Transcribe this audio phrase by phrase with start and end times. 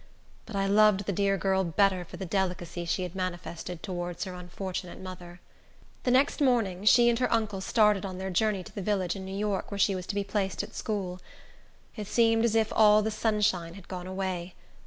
[0.47, 4.33] But I loved the dear girl better for the delicacy she had manifested towards her
[4.33, 5.41] unfortunate mother.
[6.05, 9.25] The next morning, she and her uncle started on their journey to the village in
[9.25, 11.19] New York, where she was to be placed at school.
[11.95, 14.55] It seemed as if all the sunshine had gone away.